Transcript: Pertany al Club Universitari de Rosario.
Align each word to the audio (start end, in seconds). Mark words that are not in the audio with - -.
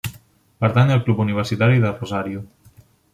Pertany 0.63 0.93
al 0.95 1.03
Club 1.09 1.21
Universitari 1.25 1.83
de 1.85 1.91
Rosario. 1.99 2.43